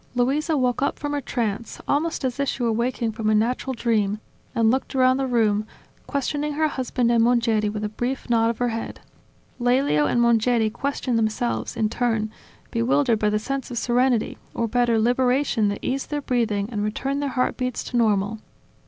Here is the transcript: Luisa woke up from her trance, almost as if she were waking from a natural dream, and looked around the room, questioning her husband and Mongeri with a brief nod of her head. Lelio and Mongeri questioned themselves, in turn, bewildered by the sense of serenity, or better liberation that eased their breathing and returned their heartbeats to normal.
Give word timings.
Luisa 0.15 0.57
woke 0.57 0.81
up 0.81 0.97
from 0.97 1.11
her 1.13 1.21
trance, 1.21 1.79
almost 1.87 2.25
as 2.25 2.39
if 2.39 2.49
she 2.49 2.63
were 2.63 2.71
waking 2.71 3.11
from 3.11 3.29
a 3.29 3.35
natural 3.35 3.75
dream, 3.75 4.19
and 4.55 4.71
looked 4.71 4.95
around 4.95 5.17
the 5.17 5.27
room, 5.27 5.63
questioning 6.07 6.53
her 6.53 6.67
husband 6.69 7.11
and 7.11 7.23
Mongeri 7.23 7.69
with 7.69 7.83
a 7.83 7.87
brief 7.89 8.27
nod 8.27 8.49
of 8.49 8.57
her 8.57 8.69
head. 8.69 8.99
Lelio 9.59 10.07
and 10.07 10.19
Mongeri 10.19 10.71
questioned 10.71 11.19
themselves, 11.19 11.77
in 11.77 11.87
turn, 11.87 12.31
bewildered 12.71 13.19
by 13.19 13.29
the 13.29 13.37
sense 13.37 13.69
of 13.69 13.77
serenity, 13.77 14.39
or 14.55 14.67
better 14.67 14.97
liberation 14.97 15.67
that 15.67 15.77
eased 15.83 16.09
their 16.09 16.19
breathing 16.21 16.67
and 16.71 16.83
returned 16.83 17.21
their 17.21 17.29
heartbeats 17.37 17.83
to 17.83 17.95
normal. 17.95 18.39